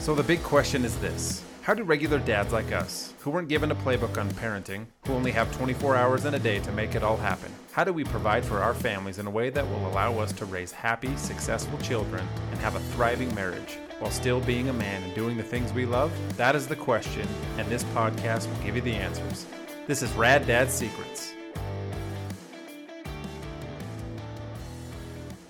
[0.00, 3.70] So the big question is this How do regular dads like us, who weren't given
[3.70, 7.02] a playbook on parenting, who only have 24 hours in a day to make it
[7.02, 10.18] all happen, how do we provide for our families in a way that will allow
[10.18, 14.72] us to raise happy, successful children and have a thriving marriage while still being a
[14.72, 16.10] man and doing the things we love?
[16.38, 19.44] That is the question, and this podcast will give you the answers.
[19.86, 21.34] This is Rad Dad Secrets.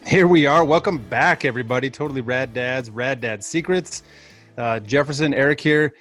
[0.04, 0.64] Here we are.
[0.64, 1.88] Welcome back, everybody.
[1.88, 4.02] Totally Rad Dads, Rad Dad Secrets.
[4.60, 5.94] Uh, Jefferson, Eric here.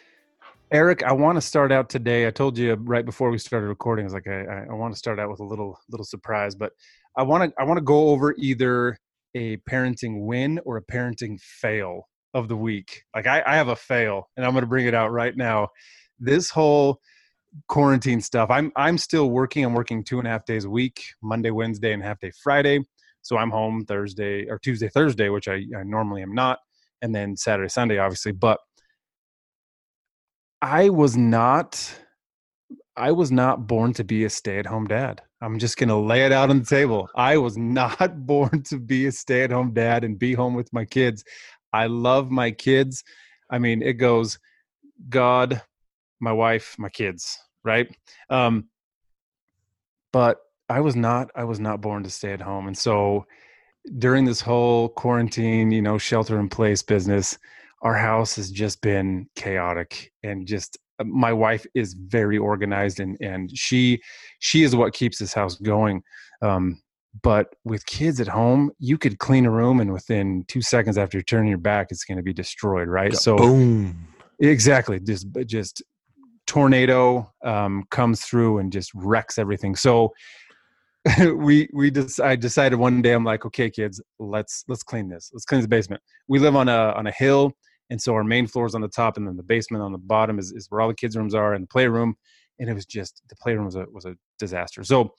[0.70, 2.28] Eric, I want to start out today.
[2.28, 5.00] I told you right before we started recording, I was like, I, I want to
[5.00, 6.74] start out with a little little surprise, but
[7.16, 8.98] I want to I want to go over either
[9.34, 13.04] a parenting win or a parenting fail of the week.
[13.16, 15.70] Like I, I have a fail, and I'm going to bring it out right now.
[16.20, 17.00] This whole
[17.70, 18.50] quarantine stuff.
[18.52, 19.64] I'm I'm still working.
[19.64, 22.82] I'm working two and a half days a week, Monday, Wednesday, and half day Friday.
[23.22, 26.60] So I'm home Thursday or Tuesday, Thursday, which I, I normally am not,
[27.02, 28.32] and then Saturday, Sunday, obviously.
[28.32, 28.60] But
[30.62, 32.00] I was not
[32.96, 35.22] I was not born to be a stay-at-home dad.
[35.42, 37.10] I'm just to lay it out on the table.
[37.16, 41.24] I was not born to be a stay-at-home dad and be home with my kids.
[41.72, 43.04] I love my kids.
[43.50, 44.38] I mean, it goes
[45.08, 45.62] God,
[46.20, 47.90] my wife, my kids, right?
[48.30, 48.70] Um
[50.12, 52.68] but I was not I was not born to stay at home.
[52.68, 53.26] And so
[53.98, 57.38] during this whole quarantine, you know, shelter in place business,
[57.82, 63.18] our house has just been chaotic and just uh, my wife is very organized and
[63.22, 64.02] and she
[64.40, 66.02] she is what keeps this house going.
[66.42, 66.82] Um
[67.24, 71.18] but with kids at home, you could clean a room and within 2 seconds after
[71.18, 73.16] you turn your back it's going to be destroyed, right?
[73.16, 74.08] So boom.
[74.40, 75.00] Exactly.
[75.00, 75.82] Just just
[76.48, 79.76] tornado um, comes through and just wrecks everything.
[79.76, 80.14] So
[81.36, 85.32] we we just I decided one day I'm like, okay, kids, let's let's clean this.
[85.34, 86.02] Let's clean the basement.
[86.28, 87.54] We live on a on a hill,
[87.90, 89.98] and so our main floor is on the top, and then the basement on the
[89.98, 92.16] bottom is, is where all the kids' rooms are, and the playroom.
[92.60, 94.84] And it was just the playroom was a was a disaster.
[94.84, 95.14] So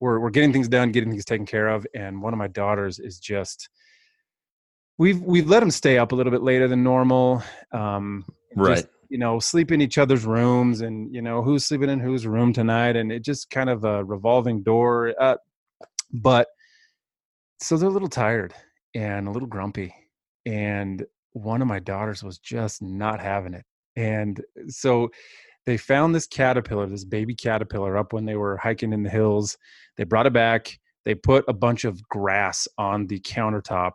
[0.00, 2.98] we're we're getting things done, getting things taken care of, and one of my daughters
[2.98, 3.68] is just
[4.98, 7.42] we've we've let them stay up a little bit later than normal.
[7.70, 8.24] Um,
[8.56, 8.78] right.
[8.78, 12.26] Just, you know sleep in each other's rooms and you know who's sleeping in whose
[12.26, 15.36] room tonight and it just kind of a revolving door uh,
[16.14, 16.48] but
[17.60, 18.54] so they're a little tired
[18.94, 19.94] and a little grumpy
[20.46, 25.10] and one of my daughters was just not having it and so
[25.66, 29.56] they found this caterpillar this baby caterpillar up when they were hiking in the hills.
[29.96, 30.78] They brought it back.
[31.04, 33.92] They put a bunch of grass on the countertop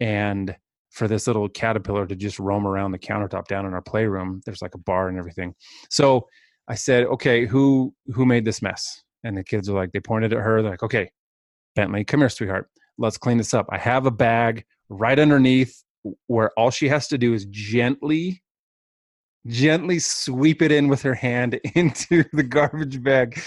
[0.00, 0.56] and
[0.92, 4.42] for this little caterpillar to just roam around the countertop down in our playroom.
[4.44, 5.54] There's like a bar and everything.
[5.90, 6.28] So
[6.68, 9.02] I said, okay, who who made this mess?
[9.24, 10.62] And the kids are like, they pointed at her.
[10.62, 11.10] They're like, okay,
[11.74, 12.68] Bentley, come here, sweetheart.
[12.98, 13.66] Let's clean this up.
[13.70, 15.82] I have a bag right underneath
[16.26, 18.42] where all she has to do is gently,
[19.46, 23.40] gently sweep it in with her hand into the garbage bag.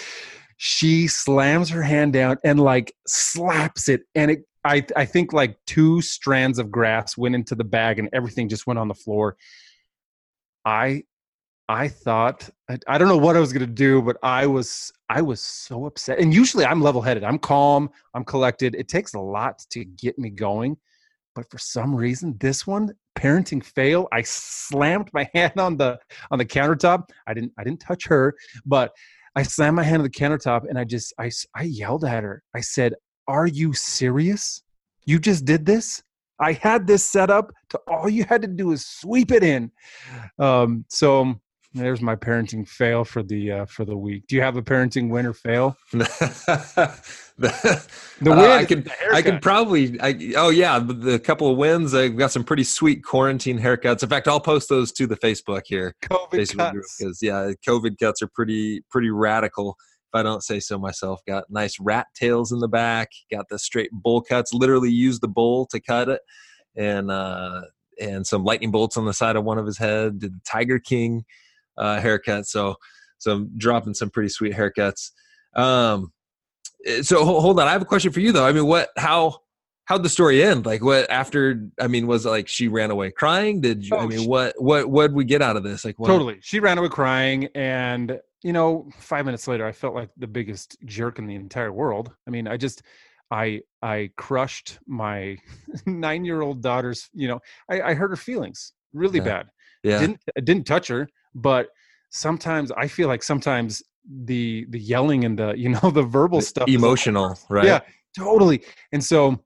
[0.58, 5.58] She slams her hand down and like slaps it, and it I I think like
[5.68, 9.38] two strands of grass went into the bag and everything just went on the floor.
[10.66, 11.04] I
[11.68, 15.22] I thought I, I don't know what I was gonna do, but I was I
[15.22, 16.20] was so upset.
[16.20, 17.24] And usually I'm level headed.
[17.24, 17.90] I'm calm.
[18.14, 18.76] I'm collected.
[18.76, 20.78] It takes a lot to get me going,
[21.36, 24.08] but for some reason, this one parenting fail.
[24.12, 26.00] I slammed my hand on the
[26.32, 27.10] on the countertop.
[27.28, 28.36] I didn't I didn't touch her,
[28.66, 28.92] but
[29.36, 32.44] I slammed my hand on the countertop and I just I I yelled at her.
[32.54, 32.94] I said,
[33.28, 34.62] are you serious?
[35.06, 36.02] You just did this?
[36.40, 39.72] I had this set up to all you had to do is sweep it in.
[40.38, 41.36] Um, so
[41.76, 44.28] there's my parenting fail for the uh, for the week.
[44.28, 45.78] Do you have a parenting win or fail?
[45.92, 46.08] the,
[47.38, 51.52] the uh, win, uh, I could I could probably I, oh yeah, the, the, couple
[51.52, 51.94] of wins.
[51.94, 54.04] I've got some pretty sweet quarantine haircuts.
[54.04, 55.96] In fact, I'll post those to the Facebook here.
[56.04, 59.76] COVID Facebook cuts because yeah, COVID cuts are pretty pretty radical.
[60.14, 61.20] If I don't say so myself.
[61.28, 63.10] Got nice rat tails in the back.
[63.30, 64.54] Got the straight bowl cuts.
[64.54, 66.22] Literally used the bowl to cut it,
[66.78, 67.64] and uh,
[68.00, 70.20] and some lightning bolts on the side of one of his head.
[70.20, 71.26] Did the Tiger King
[71.78, 72.48] uh, haircut.
[72.48, 72.76] So
[73.18, 75.12] so I'm dropping some pretty sweet haircuts.
[75.56, 76.12] Um,
[76.86, 78.46] eh, so hold on, I have a question for you though.
[78.46, 78.90] I mean, what?
[78.98, 79.40] How?
[79.86, 80.66] How'd the story end?
[80.66, 81.70] Like what after?
[81.80, 83.62] I mean, was it like she ran away crying?
[83.62, 83.96] Did you?
[83.96, 85.86] Oh, I mean, what what what did we get out of this?
[85.86, 86.08] Like what?
[86.08, 90.28] totally, she ran away crying, and you know, five minutes later, I felt like the
[90.28, 92.12] biggest jerk in the entire world.
[92.28, 92.84] I mean, I just,
[93.32, 95.38] I, I crushed my
[95.88, 97.10] nine-year-old daughter's.
[97.14, 97.40] You know,
[97.70, 99.26] I, I hurt her feelings really yeah.
[99.26, 99.48] bad.
[99.84, 101.68] Yeah, didn't I didn't touch her, but
[102.10, 103.84] sometimes I feel like sometimes
[104.24, 107.66] the the yelling and the you know the verbal stuff emotional, right?
[107.66, 107.82] Yeah,
[108.18, 108.64] totally.
[108.92, 109.40] And so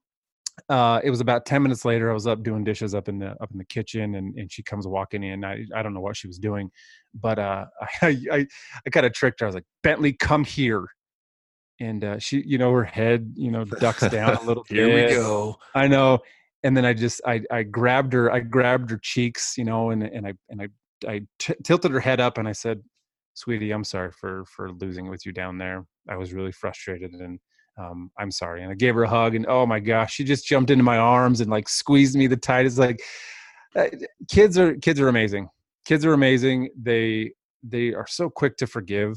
[0.68, 3.30] uh, it was about 10 minutes later i was up doing dishes up in the
[3.42, 6.18] up in the kitchen and, and she comes walking in I, I don't know what
[6.18, 6.70] she was doing
[7.14, 7.66] but uh,
[8.02, 8.48] i i,
[8.86, 10.86] I kind of tricked her i was like bentley come here
[11.80, 15.10] and uh, she you know her head you know ducks down a little Here bit
[15.10, 15.58] we go.
[15.76, 16.20] i know
[16.64, 20.04] and then i just i i grabbed her i grabbed her cheeks you know and
[20.04, 20.68] and i and i
[21.08, 22.82] i t- tilted her head up and i said
[23.34, 27.40] sweetie i'm sorry for for losing with you down there i was really frustrated and
[27.80, 28.62] um, I'm sorry.
[28.62, 30.98] And I gave her a hug, and oh my gosh, she just jumped into my
[30.98, 32.78] arms and like squeezed me the tightest.
[32.78, 33.02] Like,
[33.76, 33.88] uh,
[34.30, 35.50] kids are kids are amazing.
[35.86, 36.70] Kids are amazing.
[36.80, 37.32] They
[37.64, 39.16] they are so quick to forgive,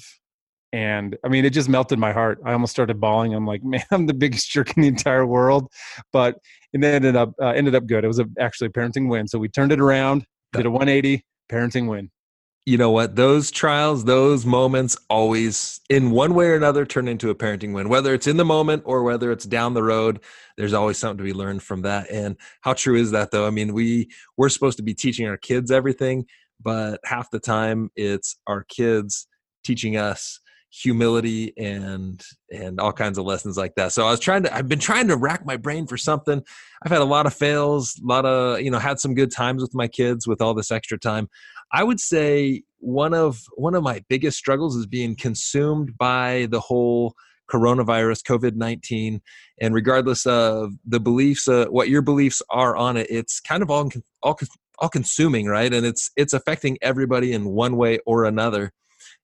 [0.72, 2.38] and I mean, it just melted my heart.
[2.44, 3.34] I almost started bawling.
[3.34, 5.68] I'm like, man, I'm the biggest jerk in the entire world,
[6.12, 6.36] but
[6.72, 8.04] it ended up uh, ended up good.
[8.04, 9.26] It was a, actually a parenting win.
[9.26, 12.10] So we turned it around, did a 180, parenting win.
[12.64, 13.16] You know what?
[13.16, 17.88] Those trials those moments always in one way or another turn into a parenting win.
[17.88, 20.20] Whether it's in the moment or whether it's down the road
[20.56, 22.08] there's always something to be learned from that.
[22.10, 23.46] And how true is that though?
[23.46, 26.26] I mean we we're supposed to be teaching our kids everything
[26.62, 29.26] but half the time it's our kids
[29.64, 30.38] teaching us
[30.72, 33.92] humility and and all kinds of lessons like that.
[33.92, 36.42] So i was trying to i've been trying to rack my brain for something.
[36.82, 39.62] I've had a lot of fails a lot of you know had some good times
[39.62, 41.28] with my kids with all this extra time.
[41.72, 46.60] I would say one of one of my biggest struggles is being consumed by the
[46.60, 47.14] whole
[47.50, 49.20] coronavirus covid-19
[49.60, 53.70] and regardless of the beliefs uh, what your beliefs are on it it's kind of
[53.70, 53.90] all
[54.22, 54.38] all
[54.82, 55.72] all consuming right?
[55.72, 58.72] And it's it's affecting everybody in one way or another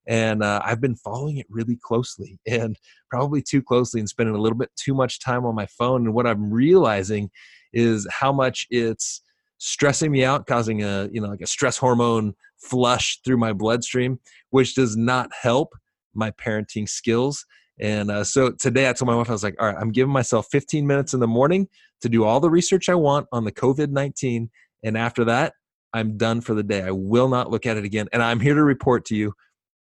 [0.09, 2.77] and uh, I've been following it really closely and
[3.11, 6.07] probably too closely and spending a little bit too much time on my phone.
[6.07, 7.31] And what I'm realizing
[7.73, 9.21] is how much it's
[9.59, 14.19] stressing me out, causing a you know like a stress hormone flush through my bloodstream,
[14.51, 15.75] which does not help
[16.15, 17.45] my parenting skills.
[17.81, 20.13] And uh, so today I told my wife, I was like, all right, I'm giving
[20.13, 21.69] myself 15 minutes in the morning
[22.01, 24.51] to do all the research I want on the COVID 19.
[24.83, 25.53] And after that,
[25.93, 26.83] I'm done for the day.
[26.83, 28.09] I will not look at it again.
[28.13, 29.35] And I'm here to report to you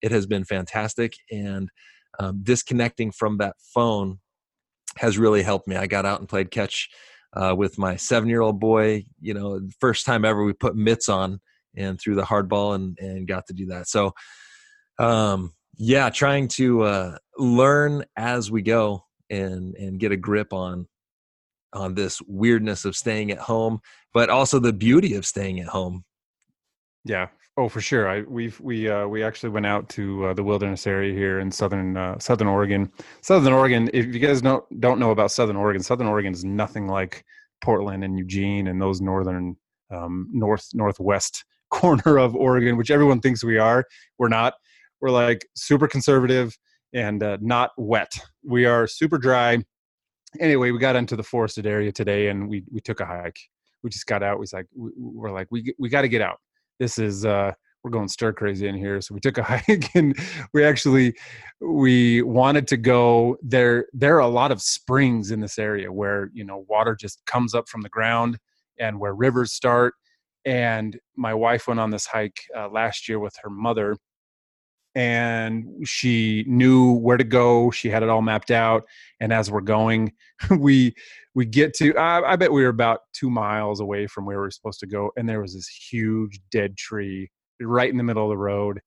[0.02, 1.14] it has been fantastic.
[1.32, 1.70] And
[2.20, 4.20] um, disconnecting from that phone
[4.98, 5.76] has really helped me.
[5.76, 6.90] I got out and played catch
[7.34, 9.06] uh, with my seven year old boy.
[9.22, 11.40] You know, first time ever we put mitts on
[11.76, 13.88] and threw the hard ball and, and got to do that.
[13.88, 14.14] So,
[14.98, 20.88] um, yeah, trying to uh, learn as we go and and get a grip on
[21.72, 23.80] on this weirdness of staying at home,
[24.14, 26.04] but also the beauty of staying at home.
[27.06, 27.28] Yeah,
[27.60, 28.08] Oh, for sure.
[28.08, 31.52] I we've we uh, we actually went out to uh, the wilderness area here in
[31.52, 32.90] southern uh, Southern Oregon.
[33.20, 33.90] Southern Oregon.
[33.94, 37.26] If you guys don't don't know about Southern Oregon, Southern Oregon is nothing like
[37.62, 39.58] Portland and Eugene and those northern
[39.92, 43.84] um, north northwest corner of Oregon, which everyone thinks we are.
[44.18, 44.54] We're not.
[45.02, 46.58] We're like super conservative
[46.94, 48.14] and uh, not wet.
[48.42, 49.58] We are super dry.
[50.40, 53.40] Anyway, we got into the forested area today and we we took a hike.
[53.84, 54.40] We just got out.
[54.40, 56.40] We like we, we're like we we got to get out
[56.80, 57.52] this is uh
[57.84, 60.18] we're going stir crazy in here so we took a hike and
[60.54, 61.16] we actually
[61.62, 66.30] we wanted to go there there are a lot of springs in this area where
[66.34, 68.38] you know water just comes up from the ground
[68.80, 69.94] and where rivers start
[70.46, 73.98] and my wife went on this hike uh, last year with her mother
[74.96, 78.84] and she knew where to go she had it all mapped out
[79.20, 80.12] and as we're going
[80.58, 80.94] we
[81.40, 84.42] we get to I, I, bet we were about two miles away from where we
[84.42, 87.30] were supposed to go and there was this huge dead tree
[87.62, 88.82] right in the middle of the road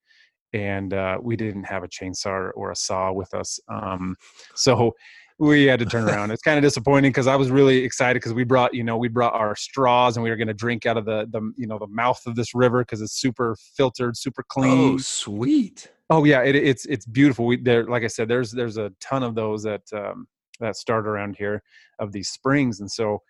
[0.53, 4.15] and uh, we didn't have a chainsaw or a saw with us um,
[4.55, 4.93] so
[5.39, 6.31] we had to turn around.
[6.31, 9.09] It's kind of disappointing because i was really excited because we brought you know we
[9.09, 11.79] brought our straws and we were going to drink out of the the you know
[11.79, 14.95] the mouth of this river because it's super filtered super clean.
[14.95, 15.91] oh sweet.
[16.11, 17.47] Oh yeah it, it's it's beautiful.
[17.47, 20.27] We there like i said there's there's a ton of those that um,
[20.63, 21.63] that start around here
[21.99, 23.23] of these springs and so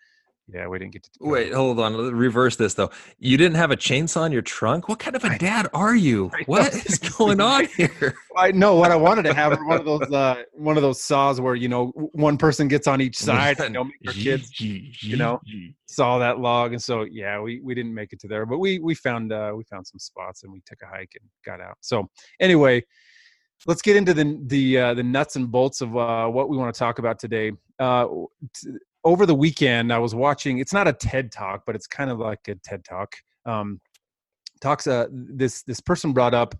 [0.49, 2.91] yeah we didn't get to wait hold on reverse this though.
[3.17, 4.89] You didn't have a chainsaw in your trunk?
[4.89, 6.31] What kind of a dad are you?
[6.47, 8.15] What is going on here?
[8.35, 11.39] I know what i wanted to have one of those uh one of those saws
[11.39, 14.59] where you know one person gets on each side and you know, make our kids
[14.59, 15.39] you know
[15.85, 18.79] saw that log and so yeah we we didn't make it to there but we
[18.79, 21.77] we found uh we found some spots and we took a hike and got out.
[21.81, 22.09] So
[22.41, 22.83] anyway
[23.65, 26.73] let's get into the the uh, the nuts and bolts of uh, what we want
[26.73, 27.51] to talk about today.
[27.79, 28.07] Uh,
[28.53, 28.71] t-
[29.03, 30.59] over the weekend, I was watching.
[30.59, 33.15] It's not a TED talk, but it's kind of like a TED talk.
[33.45, 33.81] Um,
[34.61, 34.87] talks.
[34.87, 36.55] Uh, this this person brought up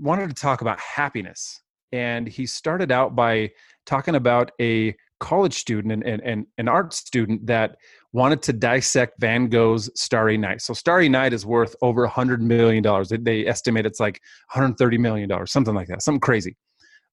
[0.00, 3.50] wanted to talk about happiness, and he started out by
[3.86, 4.94] talking about a
[5.24, 7.76] college student and, and, an art student that
[8.12, 10.60] wanted to dissect Van Gogh's Starry Night.
[10.60, 13.08] So Starry Night is worth over a hundred million dollars.
[13.08, 14.20] They estimate it's like
[14.52, 16.56] 130 million dollars, something like that, something crazy.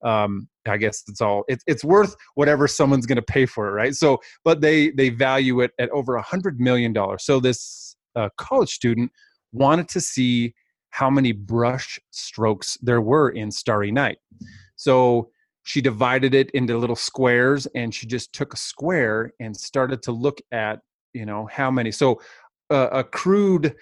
[0.03, 3.71] um, I guess it's all it's it's worth whatever someone's going to pay for it,
[3.71, 3.95] right?
[3.95, 7.23] So, but they they value it at over a hundred million dollars.
[7.23, 9.09] So this uh, college student
[9.53, 10.53] wanted to see
[10.89, 14.17] how many brush strokes there were in Starry Night.
[14.75, 15.29] So
[15.63, 20.11] she divided it into little squares, and she just took a square and started to
[20.11, 20.79] look at
[21.13, 21.91] you know how many.
[21.91, 22.21] So
[22.69, 23.75] uh, a crude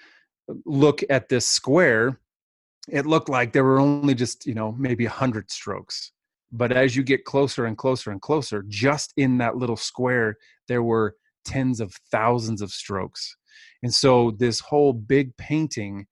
[0.64, 2.18] look at this square
[2.88, 6.10] it looked like there were only just you know maybe a hundred strokes
[6.52, 10.36] but as you get closer and closer and closer, just in that little square,
[10.68, 13.36] there were tens of thousands of strokes.
[13.82, 16.06] And so this whole big painting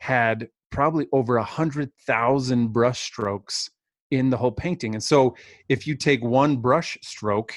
[0.00, 3.70] had probably over a hundred thousand brush strokes
[4.12, 4.94] in the whole painting.
[4.94, 5.34] And so
[5.70, 7.54] if you take one brush stroke,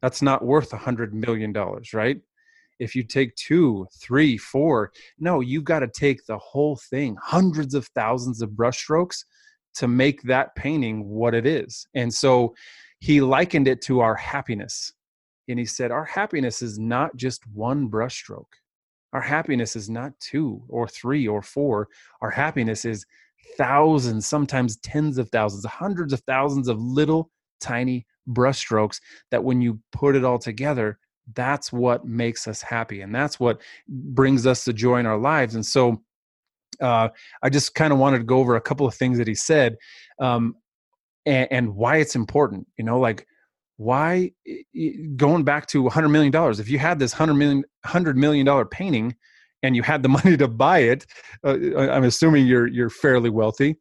[0.00, 2.20] that's not worth a hundred million dollars, right?
[2.78, 7.74] If you take two, three, four, no, you've got to take the whole thing, hundreds
[7.74, 9.24] of thousands of brush strokes
[9.74, 11.88] to make that painting what it is.
[11.94, 12.54] And so
[13.00, 14.92] he likened it to our happiness.
[15.48, 18.54] And he said, Our happiness is not just one brushstroke.
[19.12, 21.88] Our happiness is not two or three or four.
[22.20, 23.04] Our happiness is
[23.56, 27.30] thousands, sometimes tens of thousands, hundreds of thousands of little
[27.60, 30.98] tiny brushstrokes that when you put it all together,
[31.34, 33.02] that's what makes us happy.
[33.02, 35.54] And that's what brings us the joy in our lives.
[35.54, 36.02] And so
[36.80, 37.08] uh,
[37.42, 39.76] I just kind of wanted to go over a couple of things that he said
[40.20, 40.54] um,
[41.26, 42.66] and, and why it's important.
[42.78, 43.26] You know, like
[43.76, 44.32] why
[45.16, 46.60] going back to 100 million dollars.
[46.60, 49.16] If you had this 100 million 100 million dollar painting
[49.62, 51.06] and you had the money to buy it,
[51.44, 53.76] uh, I'm assuming you're you're fairly wealthy.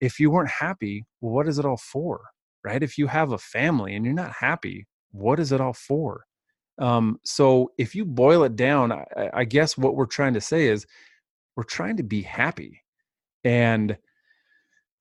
[0.00, 2.22] If you weren't happy, what is it all for?
[2.64, 2.82] Right?
[2.82, 6.24] If you have a family and you're not happy, what is it all for?
[6.78, 10.66] Um, so if you boil it down, I, I guess what we're trying to say
[10.66, 10.86] is
[11.56, 12.82] we're trying to be happy
[13.44, 13.96] and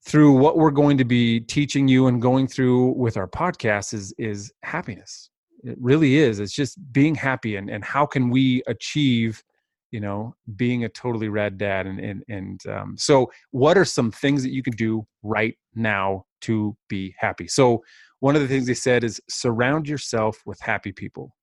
[0.05, 4.13] through what we're going to be teaching you and going through with our podcast is
[4.17, 5.29] is happiness
[5.63, 9.43] it really is it's just being happy and and how can we achieve
[9.91, 14.11] you know being a totally rad dad and and, and um, so what are some
[14.11, 17.83] things that you can do right now to be happy so
[18.19, 21.35] one of the things they said is surround yourself with happy people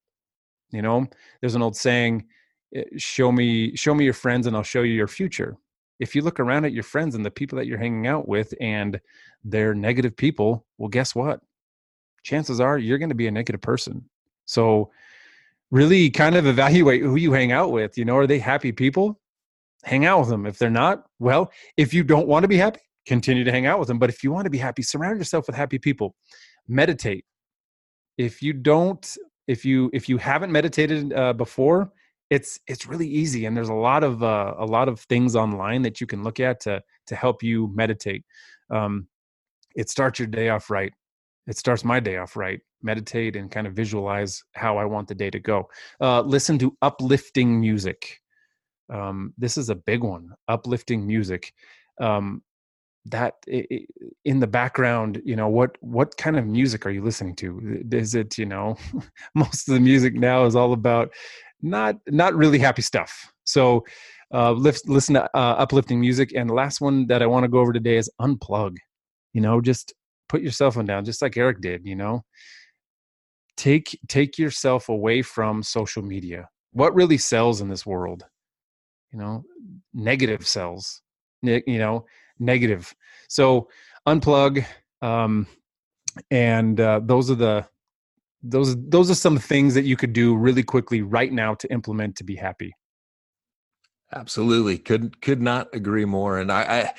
[0.70, 1.06] you know
[1.40, 2.24] there's an old saying
[2.74, 5.56] Eh, show me show me your friends and I'll show you your future.
[6.00, 8.52] If you look around at your friends and the people that you're hanging out with
[8.60, 9.00] and
[9.44, 11.40] they're negative people, well guess what?
[12.22, 14.08] Chances are you're going to be a negative person.
[14.46, 14.90] So
[15.70, 19.20] really kind of evaluate who you hang out with, you know, are they happy people?
[19.84, 20.46] Hang out with them.
[20.46, 23.78] If they're not, well, if you don't want to be happy, continue to hang out
[23.78, 26.14] with them, but if you want to be happy, surround yourself with happy people.
[26.68, 27.24] Meditate.
[28.18, 31.92] If you don't if you if you haven't meditated uh, before,
[32.30, 35.82] it's it's really easy and there's a lot of uh, a lot of things online
[35.82, 38.24] that you can look at to to help you meditate
[38.70, 39.06] um,
[39.76, 40.92] it starts your day off right
[41.46, 45.14] it starts my day off right meditate and kind of visualize how i want the
[45.14, 45.68] day to go
[46.00, 48.20] uh, listen to uplifting music
[48.92, 51.52] um, this is a big one uplifting music
[52.00, 52.42] um,
[53.04, 53.34] that
[54.24, 58.14] in the background you know what what kind of music are you listening to is
[58.14, 58.76] it you know
[59.34, 61.10] most of the music now is all about
[61.62, 63.32] not not really happy stuff.
[63.44, 63.84] So
[64.32, 66.32] uh, lift, listen to uh, uplifting music.
[66.34, 68.76] And the last one that I want to go over today is unplug.
[69.32, 69.94] You know, just
[70.28, 71.86] put your cell phone down, just like Eric did.
[71.86, 72.24] You know,
[73.56, 76.48] take take yourself away from social media.
[76.72, 78.24] What really sells in this world?
[79.12, 79.44] You know,
[79.94, 81.02] negative sells.
[81.42, 82.06] You know,
[82.38, 82.94] negative.
[83.28, 83.68] So
[84.06, 84.64] unplug.
[85.02, 85.46] Um,
[86.30, 87.66] and uh, those are the
[88.42, 92.16] those those are some things that you could do really quickly right now to implement
[92.16, 92.74] to be happy
[94.14, 96.94] absolutely could could not agree more and i, I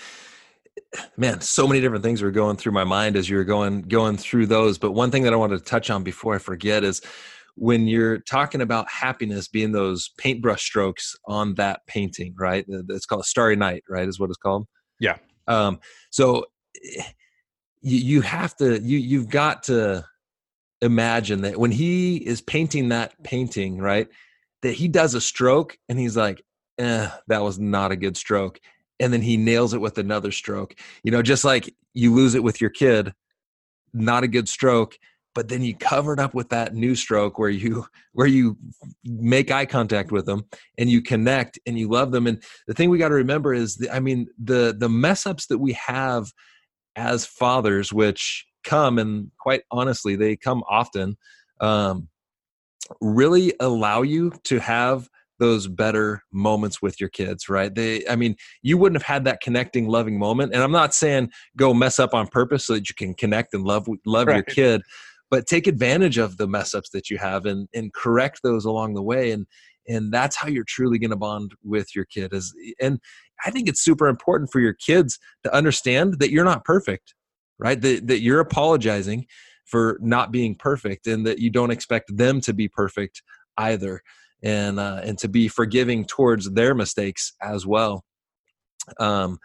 [1.17, 4.17] man so many different things were going through my mind as you were going going
[4.17, 7.01] through those but one thing that i wanted to touch on before i forget is
[7.55, 12.63] when you're talking about happiness being those paintbrush strokes on that painting right?
[12.67, 14.67] It's called starry night right is what it's called?
[14.99, 15.17] Yeah.
[15.47, 15.79] Um
[16.11, 16.45] so
[17.81, 20.05] you, you have to you you've got to
[20.81, 24.07] imagine that when he is painting that painting, right,
[24.61, 26.43] that he does a stroke and he's like,
[26.77, 28.59] eh, that was not a good stroke.
[28.99, 30.75] And then he nails it with another stroke.
[31.03, 33.13] You know, just like you lose it with your kid,
[33.93, 34.97] not a good stroke,
[35.35, 38.57] but then you cover it up with that new stroke where you where you
[39.03, 40.45] make eye contact with them
[40.77, 42.25] and you connect and you love them.
[42.25, 45.45] And the thing we got to remember is, the, I mean, the the mess ups
[45.47, 46.31] that we have
[46.95, 51.15] as fathers, which come and quite honestly they come often
[51.61, 52.09] um,
[52.99, 55.07] really allow you to have
[55.39, 57.73] those better moments with your kids right?
[57.73, 61.29] They i mean you wouldn't have had that connecting loving moment and i'm not saying
[61.55, 64.35] go mess up on purpose so that you can connect and love love right.
[64.35, 64.81] your kid
[65.29, 68.93] but take advantage of the mess ups that you have and and correct those along
[68.93, 69.45] the way and
[69.89, 72.99] and that's how you're truly going to bond with your kid is and
[73.45, 77.13] i think it's super important for your kids to understand that you're not perfect
[77.59, 77.79] right?
[77.79, 79.25] That, that you're apologizing
[79.65, 83.21] for not being perfect and that you don't expect them to be perfect
[83.57, 84.01] either
[84.43, 88.03] and uh, and to be forgiving towards their mistakes as well.
[88.99, 89.39] Um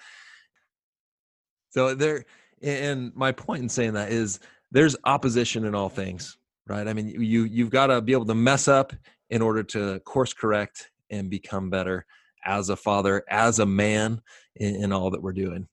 [1.71, 2.25] so there
[2.63, 4.39] and my point in saying that is
[4.71, 6.87] there's opposition in all things right?
[6.87, 8.93] I mean you you've got to be able to mess up
[9.31, 12.07] in order to course correct and become better
[12.45, 14.21] as a father as a man
[14.57, 15.69] in, in all that we're doing.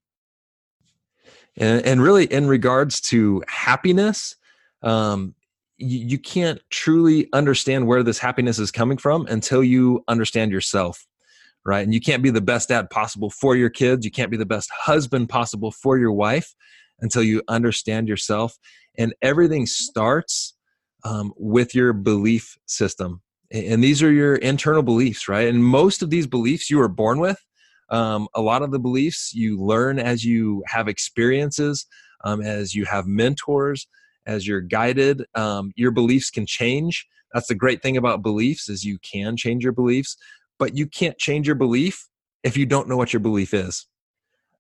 [1.58, 4.36] And, and really in regards to happiness
[4.82, 5.36] um,
[5.80, 11.06] you, you can't truly understand where this happiness is coming from until you understand yourself
[11.66, 11.84] right?
[11.84, 14.06] And you can't be the best dad possible for your kids.
[14.06, 16.54] You can't be the best husband possible for your wife
[17.02, 18.58] until you understand yourself.
[18.98, 20.56] And everything starts
[21.04, 23.22] um, with your belief system.
[23.52, 25.48] And these are your internal beliefs right?
[25.48, 27.38] And most of these beliefs you were born with
[27.90, 31.86] um, a lot of the beliefs you learn as you have experiences
[32.24, 33.88] um, as you have mentors
[34.30, 37.06] as you're guided um, your beliefs can change.
[37.34, 40.16] That's the great thing about beliefs is you can change your beliefs
[40.58, 42.08] but you can't change your belief
[42.44, 43.88] if you don't know what your belief is.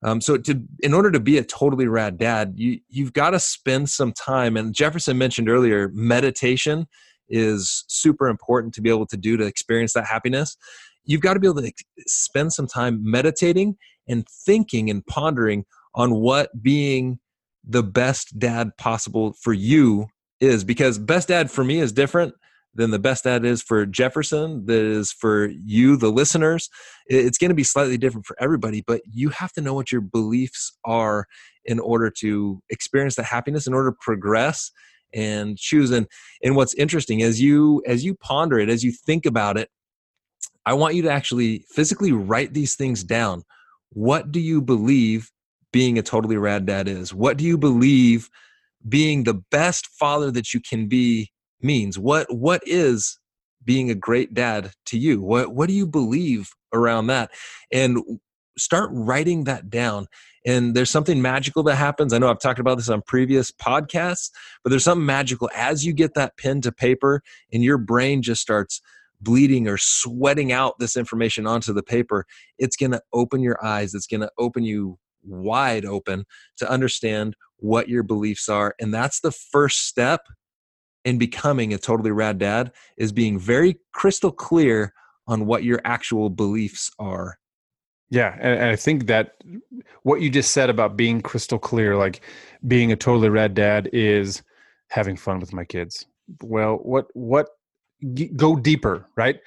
[0.02, 3.40] Um, so to in order to be a totally rad dad you you've got to
[3.40, 6.88] spend some time and jefferson mentioned earlier meditation
[7.30, 10.58] is super important to be able to do to experience that happiness.
[11.06, 11.72] You've got to be able to
[12.08, 17.20] spend some time meditating and thinking and pondering on what being
[17.68, 20.08] the best dad possible for you
[20.40, 22.34] is because best dad for me is different
[22.76, 26.70] than the best dad is for Jefferson, that is for you, the listeners.
[27.08, 30.02] It's going to be slightly different for everybody, but you have to know what your
[30.02, 31.26] beliefs are
[31.66, 34.72] in order to experience the happiness, in order to progress
[35.14, 35.92] and choose.
[35.92, 36.08] And,
[36.44, 39.70] and what's interesting as you as you ponder it, as you think about it,
[40.66, 43.44] I want you to actually physically write these things down.
[43.90, 45.32] What do you believe
[45.72, 47.14] being a totally rad dad is?
[47.14, 48.30] What do you believe
[48.88, 51.98] being the best father that you can be means?
[52.00, 53.20] What what is
[53.64, 55.22] being a great dad to you?
[55.22, 57.32] What what do you believe around that?
[57.72, 58.00] And
[58.58, 60.08] start writing that down.
[60.46, 62.14] And there's something magical that happens.
[62.14, 64.30] I know I've talked about this on previous podcasts,
[64.64, 68.42] but there's something magical as you get that pen to paper and your brain just
[68.42, 68.82] starts
[69.22, 72.26] bleeding or sweating out this information onto the paper.
[72.58, 73.94] It's going to open your eyes.
[73.94, 76.26] It's going to open you wide open
[76.58, 80.22] to understand what your beliefs are and that's the first step
[81.06, 84.94] in becoming a totally rad dad is being very crystal clear
[85.28, 87.38] on what your actual beliefs are.
[88.10, 89.36] Yeah and i think that
[90.04, 92.22] what you just said about being crystal clear like
[92.68, 94.42] being a totally rad dad is
[94.90, 96.08] having fun with my kids.
[96.42, 97.50] Well what what
[98.36, 99.40] go deeper right?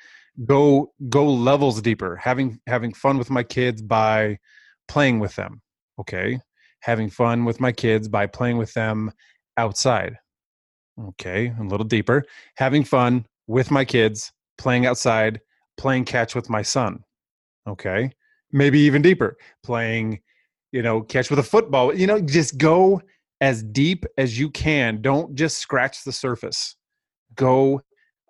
[0.46, 2.16] Go go levels deeper.
[2.16, 4.38] Having having fun with my kids by
[4.92, 5.62] playing with them.
[5.98, 6.38] Okay.
[6.80, 9.10] Having fun with my kids by playing with them
[9.56, 10.18] outside.
[11.08, 11.54] Okay.
[11.58, 12.24] A little deeper.
[12.58, 15.40] Having fun with my kids, playing outside,
[15.78, 17.02] playing catch with my son.
[17.66, 18.12] Okay.
[18.52, 19.38] Maybe even deeper.
[19.62, 20.20] Playing,
[20.72, 21.94] you know, catch with a football.
[21.96, 23.00] You know, just go
[23.40, 25.00] as deep as you can.
[25.00, 26.76] Don't just scratch the surface.
[27.34, 27.80] Go.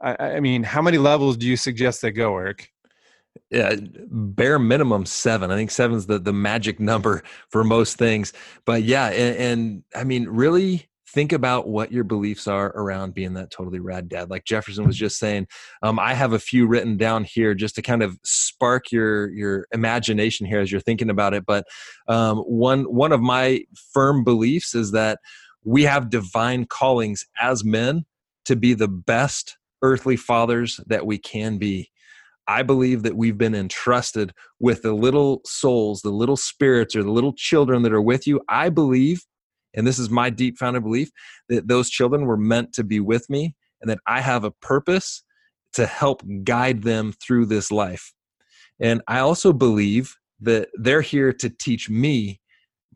[0.01, 2.73] I, mean, how many levels do you suggest they go, Eric?
[3.51, 3.77] Yeah,
[4.11, 5.51] bare minimum seven.
[5.51, 8.33] I think seven's the the magic number for most things.
[8.65, 13.35] But yeah, and, and, I mean, really think about what your beliefs are around being
[13.35, 14.31] that totally rad dad.
[14.31, 15.47] Like Jefferson was just saying,
[15.83, 19.67] um, I have a few written down here just to kind of spark your your
[19.73, 21.45] imagination here as you're thinking about it.
[21.47, 21.67] But
[22.09, 25.19] um, one one of my firm beliefs is that
[25.65, 28.05] we have divine callings as men
[28.47, 31.91] to be the best earthly fathers that we can be
[32.49, 37.13] I believe that we've been entrusted with the little souls, the little spirits, or the
[37.13, 38.41] little children that are with you.
[38.49, 39.25] I believe,
[39.75, 41.11] and this is my deep founded belief,
[41.49, 45.23] that those children were meant to be with me and that I have a purpose
[45.75, 48.13] to help guide them through this life.
[48.81, 52.41] And I also believe that they're here to teach me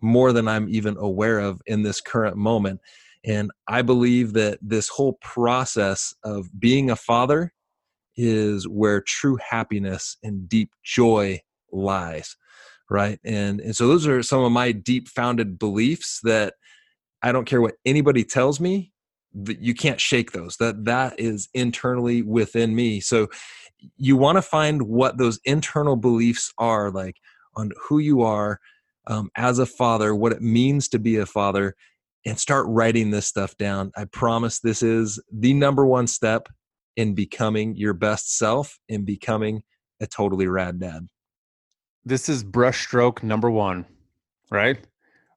[0.03, 2.81] more than I'm even aware of in this current moment.
[3.25, 7.53] And I believe that this whole process of being a father
[8.17, 11.41] is where true happiness and deep joy
[11.73, 12.37] lies
[12.89, 13.19] right?
[13.25, 16.55] And and so those are some of my deep founded beliefs that
[17.23, 18.93] i don't care what anybody tells me
[19.37, 23.01] that you can't shake those that that is internally within me.
[23.01, 23.29] So
[23.97, 27.17] you want to find what those internal beliefs are like
[27.55, 28.59] on who you are
[29.07, 31.75] um, as a father, what it means to be a father,
[32.25, 33.93] and start writing this stuff down.
[33.97, 36.49] I promise this is the number one step
[36.97, 39.63] in becoming your best self in becoming
[40.01, 41.09] a totally rad dad.
[42.05, 43.85] This is brushstroke number one,
[44.51, 44.79] right?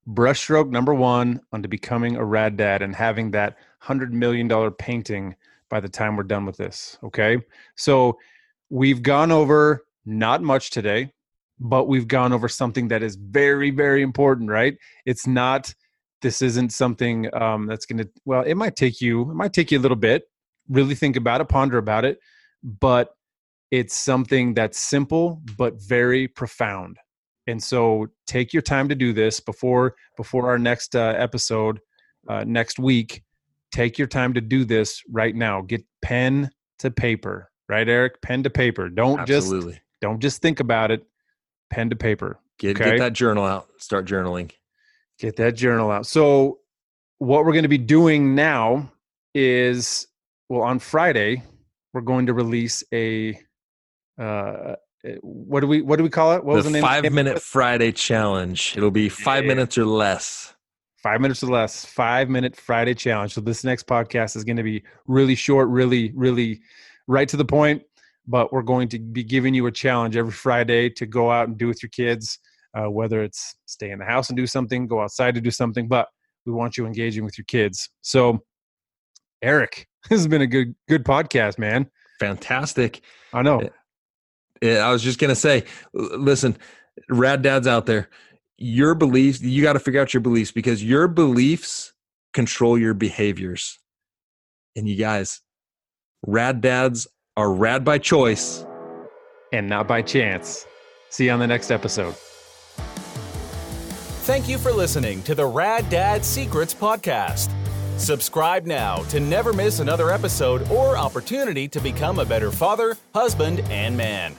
[0.08, 5.36] Brushstroke number one onto becoming a rad dad and having that hundred million dollar painting
[5.70, 6.98] by the time we're done with this.
[7.04, 7.38] Okay.
[7.76, 8.18] So
[8.70, 11.14] we've gone over not much today,
[11.60, 14.78] but we've gone over something that is very, very important, right?
[15.06, 15.74] It's not,
[16.22, 19.72] this isn't something um, that's going to, well, it might take you, it might take
[19.72, 20.24] you a little bit,
[20.70, 22.20] really think about it, ponder about it,
[22.64, 23.10] but
[23.72, 26.98] it's something that's simple, but very profound.
[27.48, 31.80] And so take your time to do this before before our next uh, episode
[32.28, 33.24] uh, next week.
[33.72, 35.62] Take your time to do this right now.
[35.62, 38.22] Get pen to paper, right, Eric?
[38.22, 38.90] Pen to paper.
[38.90, 39.74] Don't Absolutely.
[39.74, 41.06] just don't just think about it.
[41.70, 42.40] Pen to paper.
[42.60, 42.92] Get okay?
[42.92, 43.68] get that journal out.
[43.78, 44.52] Start journaling.
[45.20, 46.06] Get that journal out.
[46.06, 46.60] So
[47.18, 48.92] what we're going to be doing now
[49.34, 50.08] is
[50.50, 51.44] well on Friday
[51.94, 53.40] we're going to release a
[54.20, 54.76] uh,
[55.22, 56.44] what do we what do we call it?
[56.44, 56.82] What the was the name?
[56.82, 58.74] Five minute Friday challenge.
[58.76, 59.50] It'll be five yeah.
[59.50, 60.54] minutes or less.
[61.02, 61.86] Five minutes or less.
[61.86, 63.34] Five minute Friday challenge.
[63.34, 66.60] So this next podcast is going to be really short, really, really
[67.08, 67.84] right to the point.
[68.28, 71.58] But we're going to be giving you a challenge every Friday to go out and
[71.58, 72.40] do with your kids.
[72.78, 75.88] Uh, whether it's stay in the house and do something, go outside to do something,
[75.88, 76.08] but
[76.46, 77.90] we want you engaging with your kids.
[78.02, 78.44] So,
[79.42, 81.90] Eric, this has been a good good podcast, man.
[82.20, 83.02] Fantastic.
[83.34, 83.60] I know.
[83.60, 83.70] Eh,
[84.62, 86.58] eh, I was just gonna say, listen,
[87.10, 88.10] rad dads out there,
[88.58, 91.94] your beliefs, you got to figure out your beliefs because your beliefs
[92.34, 93.80] control your behaviors.
[94.76, 95.42] And you guys,
[96.26, 98.66] rad dads are rad by choice
[99.52, 100.66] and not by chance.
[101.10, 102.16] See you on the next episode.
[104.26, 107.59] Thank you for listening to the Rad Dad Secrets podcast.
[108.00, 113.60] Subscribe now to never miss another episode or opportunity to become a better father, husband,
[113.70, 114.34] and man.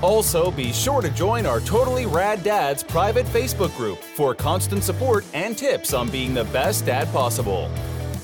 [0.00, 5.24] Also, be sure to join our Totally Rad Dads private Facebook group for constant support
[5.34, 7.68] and tips on being the best dad possible.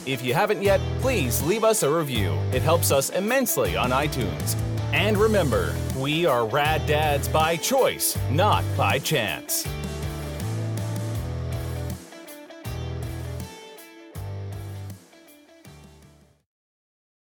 [0.06, 2.32] If you haven't yet, please leave us a review.
[2.52, 4.56] It helps us immensely on iTunes.
[4.92, 9.66] And remember, we are rad dads by choice, not by chance.